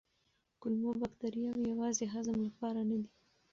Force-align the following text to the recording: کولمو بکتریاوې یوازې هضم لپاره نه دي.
کولمو 0.61 0.91
بکتریاوې 1.01 1.63
یوازې 1.73 2.05
هضم 2.13 2.37
لپاره 2.47 2.81
نه 2.89 2.97
دي. 3.01 3.09